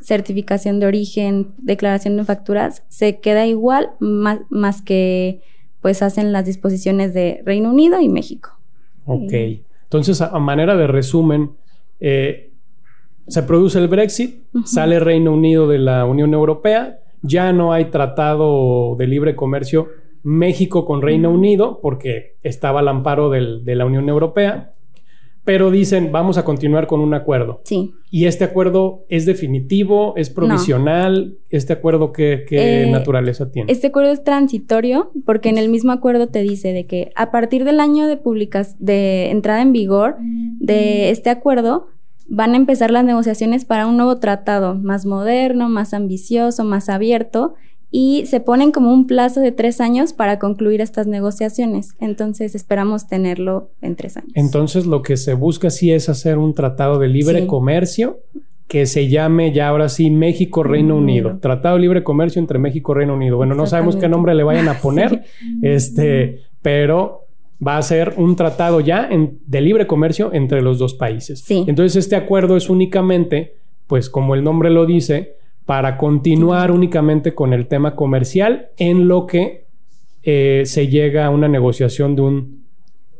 [0.00, 5.40] certificación de origen, declaración de facturas, se queda igual, más, más que
[5.80, 8.58] pues hacen las disposiciones de Reino Unido y México.
[9.04, 9.32] Ok.
[9.84, 11.52] Entonces, a manera de resumen,
[12.00, 12.52] eh,
[13.28, 18.94] se produce el Brexit, sale Reino Unido de la Unión Europea, ya no hay tratado
[18.96, 19.88] de libre comercio
[20.22, 24.74] México con Reino Unido porque estaba al amparo de la Unión Europea,
[25.46, 27.60] pero dicen vamos a continuar con un acuerdo.
[27.64, 27.94] Sí.
[28.10, 31.38] ¿Y este acuerdo es definitivo, es provisional?
[31.48, 33.70] ¿Este acuerdo qué, eh, naturaleza tiene?
[33.70, 37.64] Este acuerdo es transitorio porque en el mismo acuerdo te dice de que a partir
[37.64, 40.16] del año de publicas de entrada en vigor
[40.58, 41.86] de este acuerdo
[42.28, 47.54] van a empezar las negociaciones para un nuevo tratado más moderno, más ambicioso, más abierto
[47.90, 51.94] y se ponen como un plazo de tres años para concluir estas negociaciones.
[52.00, 54.32] Entonces esperamos tenerlo en tres años.
[54.34, 58.18] Entonces lo que se busca sí es hacer un tratado de libre comercio
[58.68, 62.92] que se llame ya ahora sí México Reino Unido, Tratado de Libre Comercio entre México
[62.92, 63.36] y Reino Unido.
[63.36, 65.22] Bueno, no sabemos qué nombre le vayan a poner,
[65.62, 67.25] este, pero
[67.64, 71.44] va a ser un tratado ya de libre comercio entre los dos países.
[71.50, 77.52] Entonces este acuerdo es únicamente, pues como el nombre lo dice, para continuar únicamente con
[77.52, 79.66] el tema comercial en lo que
[80.22, 82.66] eh, se llega a una negociación de un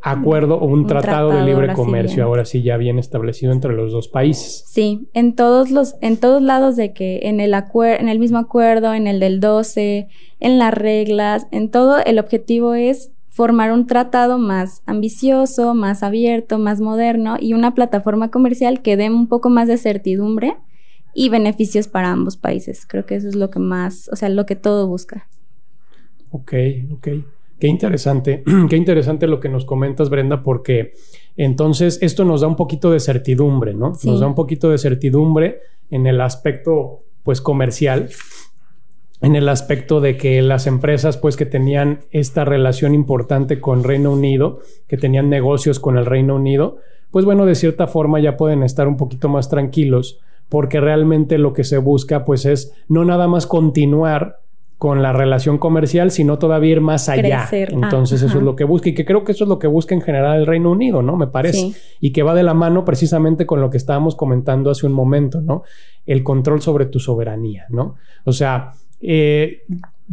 [0.02, 4.06] acuerdo o un, tratado, de libre comercio, ahora sí ya bien establecido entre los dos
[4.06, 4.64] países.
[4.68, 8.94] Sí, en todos los, en todos lados de que en el en el mismo acuerdo,
[8.94, 10.06] en el del 12,
[10.38, 16.58] en las reglas, en todo el objetivo es formar un tratado más ambicioso, más abierto,
[16.58, 20.56] más moderno y una plataforma comercial que dé un poco más de certidumbre
[21.12, 22.86] y beneficios para ambos países.
[22.86, 25.28] Creo que eso es lo que más, o sea, lo que todo busca.
[26.30, 26.54] Ok,
[26.92, 27.08] ok.
[27.60, 30.94] Qué interesante, qué interesante lo que nos comentas, Brenda, porque
[31.36, 33.92] entonces esto nos da un poquito de certidumbre, ¿no?
[34.02, 38.08] Nos da un poquito de certidumbre en el aspecto, pues, comercial,
[39.26, 44.12] en el aspecto de que las empresas, pues, que tenían esta relación importante con Reino
[44.12, 46.76] Unido, que tenían negocios con el Reino Unido,
[47.10, 51.52] pues, bueno, de cierta forma ya pueden estar un poquito más tranquilos, porque realmente lo
[51.54, 54.38] que se busca, pues, es no nada más continuar
[54.78, 57.48] con la relación comercial, sino todavía ir más allá.
[57.50, 59.94] Entonces, eso es lo que busca y que creo que eso es lo que busca
[59.96, 61.16] en general el Reino Unido, ¿no?
[61.16, 61.72] Me parece.
[61.98, 65.40] Y que va de la mano precisamente con lo que estábamos comentando hace un momento,
[65.40, 65.64] ¿no?
[66.04, 67.96] El control sobre tu soberanía, ¿no?
[68.24, 69.62] O sea, eh,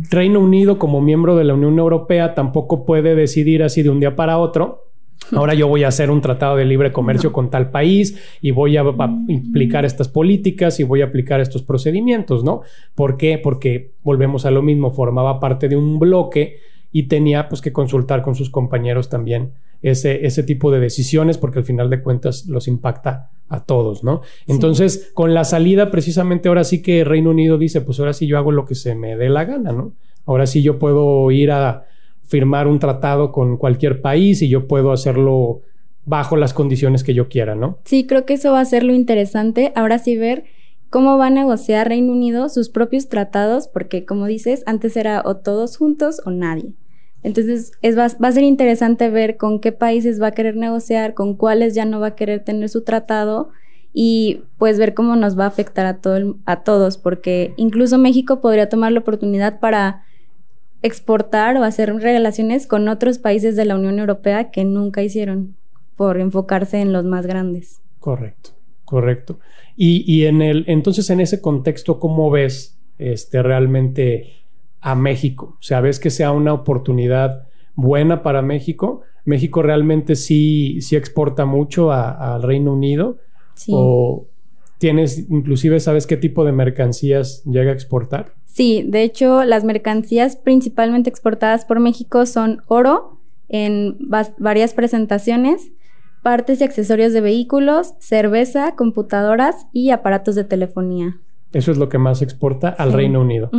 [0.10, 4.16] Reino Unido como miembro de la Unión Europea tampoco puede decidir así de un día
[4.16, 4.84] para otro
[5.32, 8.78] Ahora yo voy a hacer un tratado de libre comercio con tal país y voy
[8.78, 8.84] a,
[9.28, 12.62] implicar estas políticas y voy a aplicar estos procedimientos, ¿no?
[12.94, 13.38] ¿Por qué?
[13.38, 16.58] Porque volvemos a lo mismo, formaba parte de un bloque
[16.92, 21.60] y tenía pues que consultar con sus compañeros también ese, ese tipo de decisiones porque
[21.60, 24.22] al final de cuentas los impacta a todos, ¿no?
[24.48, 28.38] Entonces, con la salida precisamente ahora sí que Reino Unido dice, pues ahora sí yo
[28.38, 29.94] hago lo que se me dé la gana, ¿no?
[30.26, 31.86] Ahora sí yo puedo ir a
[32.24, 35.62] firmar un tratado con cualquier país y yo puedo hacerlo
[36.06, 37.78] bajo las condiciones que yo quiera, ¿no?
[37.86, 39.72] Sí, creo que eso va a ser lo interesante.
[39.76, 40.46] Ahora sí ver
[40.90, 45.38] cómo va a negociar Reino Unido sus propios tratados, porque como dices, antes era o
[45.38, 46.74] todos juntos o nadie.
[47.24, 51.36] Entonces es, va, a ser interesante ver con qué países va a querer negociar, con
[51.36, 53.50] cuáles ya no va a querer tener su tratado
[53.94, 58.42] y pues ver cómo nos va a afectar a, todo a todos, porque incluso México
[58.42, 60.04] podría tomar la oportunidad para
[60.82, 65.56] exportar o hacer relaciones con otros países de la Unión Europea que nunca hicieron
[65.96, 67.82] por enfocarse en los más grandes.
[68.00, 68.50] Correcto,
[68.84, 69.40] correcto.
[69.76, 74.43] Y, en el, entonces en ese contexto, ¿cómo ves este, realmente
[74.84, 75.56] a México?
[75.60, 79.02] O sea, ¿ves que sea una oportunidad buena para México?
[79.26, 83.18] ¿México realmente sí, sí exporta mucho al Reino Unido?
[83.56, 83.72] Sí.
[83.74, 84.28] ¿O
[84.78, 88.34] tienes, inclusive, sabes qué tipo de mercancías llega a exportar?
[88.46, 93.18] Sí, de hecho, las mercancías principalmente exportadas por México son oro
[93.48, 93.98] en
[94.38, 95.72] varias presentaciones,
[96.22, 101.18] partes y accesorios de vehículos, cerveza, computadoras y aparatos de telefonía.
[101.54, 103.50] Eso es lo que más exporta al Reino Unido.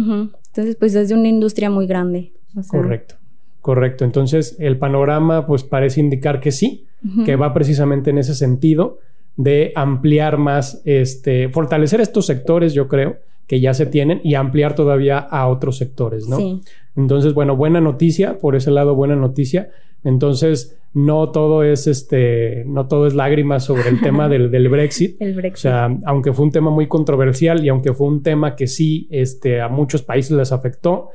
[0.54, 2.32] Entonces, pues es de una industria muy grande.
[2.68, 3.16] Correcto,
[3.60, 4.04] correcto.
[4.04, 6.86] Entonces, el panorama pues parece indicar que sí,
[7.24, 9.00] que va precisamente en ese sentido
[9.36, 13.16] de ampliar más, este, fortalecer estos sectores, yo creo,
[13.48, 16.36] que ya se tienen y ampliar todavía a otros sectores, ¿no?
[16.36, 16.60] Sí.
[16.94, 19.70] Entonces, bueno, buena noticia, por ese lado, buena noticia.
[20.04, 25.16] Entonces, no todo es este, no todo es lágrimas sobre el tema del, del Brexit.
[25.20, 25.66] el Brexit.
[25.66, 29.08] O sea, aunque fue un tema muy controversial y aunque fue un tema que sí
[29.10, 31.10] este, a muchos países les afectó,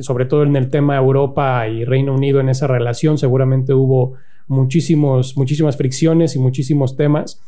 [0.00, 4.14] sobre todo en el tema Europa y Reino Unido en esa relación, seguramente hubo
[4.46, 7.40] muchísimos, muchísimas fricciones y muchísimos temas.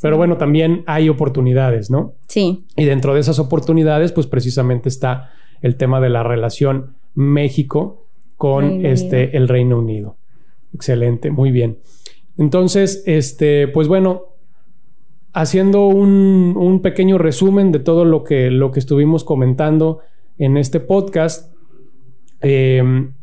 [0.00, 2.14] Pero bueno, también hay oportunidades, ¿no?
[2.28, 2.64] Sí.
[2.76, 5.30] Y dentro de esas oportunidades, pues precisamente está
[5.62, 10.16] el tema de la relación México con este, el Reino Unido.
[10.76, 11.78] Excelente, muy bien.
[12.36, 14.24] Entonces, este, pues bueno,
[15.32, 20.00] haciendo un, pequeño resumen de todo lo que, lo que estuvimos comentando
[20.36, 21.50] en este podcast,
[22.42, 23.14] em,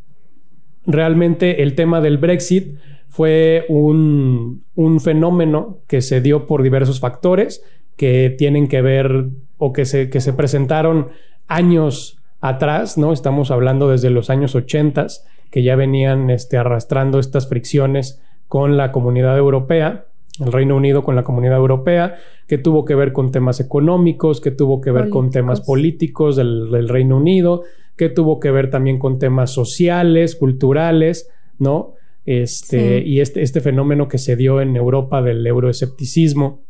[0.88, 2.76] realmente el tema del Brexit
[3.08, 4.64] fue un,
[5.00, 7.64] fenómeno que se dio por diversos factores
[7.96, 11.10] que tienen que ver o que se, que se presentaron
[11.48, 13.14] años atrás, ¿no?
[13.14, 15.06] Estamos hablando desde los años 80
[15.54, 20.08] que ya venían este, arrastrando estas fricciones con la comunidad europea,
[20.44, 22.16] el Reino Unido con la comunidad europea,
[22.48, 26.72] que tuvo que ver con temas económicos, que tuvo que ver con temas políticos del,
[26.72, 27.62] del Reino Unido,
[27.96, 31.30] que tuvo que ver también con temas sociales, culturales,
[31.60, 31.94] ¿no?
[32.26, 36.64] Este, Y este, este fenómeno que se dio en Europa del euroescepticismo,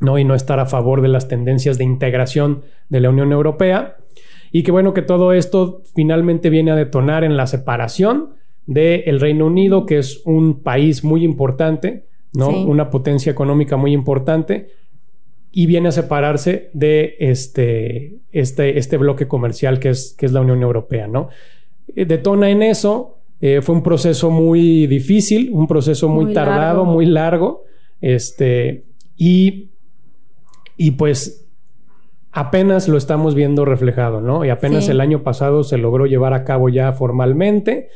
[0.00, 0.18] ¿no?
[0.18, 3.98] Y no estar a favor de las tendencias de integración de la Unión Europea.
[4.56, 8.34] Y que bueno que todo esto finalmente viene a detonar en la separación
[8.66, 12.50] del Reino Unido, que es un país muy importante, ¿no?
[12.50, 14.68] Una potencia económica muy importante,
[15.50, 20.42] y viene a separarse de este, este, este bloque comercial que es, que es la
[20.42, 21.30] Unión Europea, ¿no?
[21.96, 27.06] Eh, detona en eso, eh, fue un proceso muy difícil, un proceso muy, tardado, muy
[27.06, 27.64] largo,
[28.00, 28.84] este,
[29.16, 29.70] y,
[30.76, 31.43] y pues
[32.34, 34.44] apenas lo estamos viendo reflejado, ¿no?
[34.44, 37.88] Y apenas el año pasado se logró llevar a cabo ya formalmente.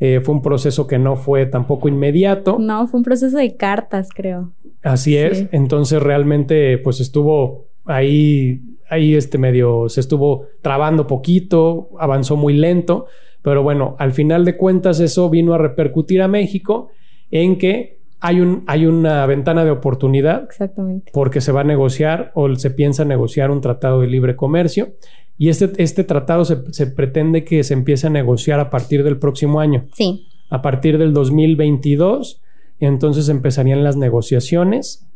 [0.00, 2.58] Eh, fue un proceso que no fue tampoco inmediato.
[2.58, 4.50] No, fue un proceso de cartas, creo.
[4.82, 5.46] Así es.
[5.52, 13.06] Entonces realmente, pues estuvo ahí, ahí este medio, se estuvo trabando poquito, avanzó muy lento,
[13.42, 16.88] pero bueno, al final de cuentas eso vino a repercutir a México
[17.30, 20.44] en que hay, un, hay una ventana de oportunidad.
[20.44, 21.12] Exactamente.
[21.12, 24.94] Porque se va a negociar o se piensa negociar un tratado de libre comercio.
[25.36, 29.18] Y este, este tratado se, se, pretende que se empiece a negociar a partir del
[29.18, 29.84] próximo año.
[29.92, 30.26] Sí.
[30.48, 32.40] A partir del 2022,
[32.80, 35.06] entonces empezarían las negociaciones.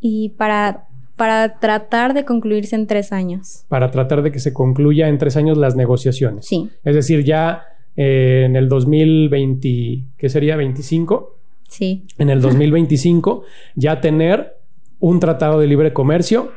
[0.00, 0.86] Y para,
[1.16, 3.66] para tratar de concluirse en tres años.
[3.68, 6.46] Para tratar de que se concluya en tres años las negociaciones.
[6.46, 6.70] Sí.
[6.82, 10.56] Es decir, ya eh, en el 2020, ¿qué sería?
[10.56, 11.33] 25
[11.68, 12.06] Sí.
[12.18, 13.44] En el 2025
[13.74, 14.56] ya tener
[15.00, 16.52] un tratado de libre comercio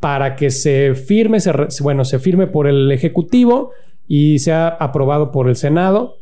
[0.00, 1.52] para que se firme, se
[1.82, 3.70] bueno, se firme por el Ejecutivo
[4.08, 6.16] y sea aprobado por el Senado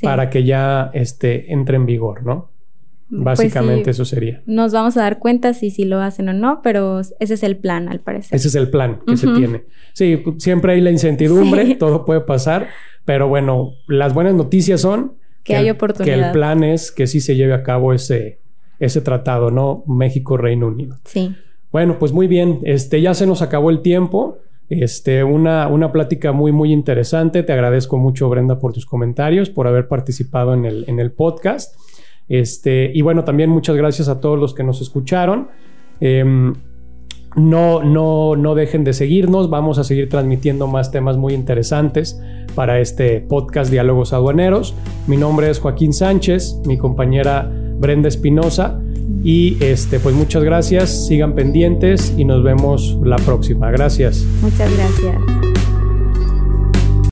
[0.00, 2.50] para que ya este, entre en vigor, ¿no?
[3.10, 4.42] Pues Básicamente eso sería.
[4.46, 7.58] Nos vamos a dar cuenta si, si lo hacen o no, pero ese es el
[7.58, 8.34] plan, al parecer.
[8.34, 9.64] Ese es el plan que se tiene.
[9.92, 12.68] Sí, siempre hay la incertidumbre, todo puede pasar,
[13.04, 16.14] pero bueno, las buenas noticias son que, hay oportunidad.
[16.14, 18.38] Que el plan es que sí se lleve a cabo ese,
[18.78, 19.84] ese tratado, ¿no?
[19.86, 20.96] México-Reino Unido.
[21.04, 21.34] Sí.
[21.70, 22.60] Bueno, pues muy bien.
[22.64, 24.38] Este, ya se nos acabó el tiempo.
[24.68, 27.42] Este, una, una plática muy, muy interesante.
[27.42, 31.74] Te agradezco mucho, Brenda, por tus comentarios, por haber participado en el, en el podcast.
[32.28, 35.48] Este, y bueno, también muchas gracias a todos los que nos escucharon.
[36.00, 36.54] Em,
[37.36, 42.20] no, no, no dejen de seguirnos, vamos a seguir transmitiendo más temas muy interesantes
[42.54, 44.74] para este podcast Diálogos Aduaneros.
[45.06, 48.80] Mi nombre es Joaquín Sánchez, mi compañera Brenda Espinosa
[49.24, 53.70] y este, pues muchas gracias, sigan pendientes y nos vemos la próxima.
[53.70, 54.24] Gracias.
[54.40, 55.61] Muchas gracias.